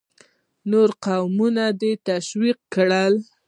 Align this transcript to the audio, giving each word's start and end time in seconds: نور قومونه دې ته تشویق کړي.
نور 0.71 0.89
قومونه 1.05 1.65
دې 1.81 1.93
ته 1.95 2.01
تشویق 2.07 2.57
کړي. 2.73 3.07